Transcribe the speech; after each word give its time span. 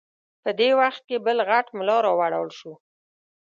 په 0.43 0.49
دې 0.59 0.69
وخت 0.79 1.01
کې 1.09 1.17
بل 1.25 1.37
غټ 1.49 1.65
ملا 1.77 1.97
راولاړ 2.05 2.47
شو. 2.59 2.73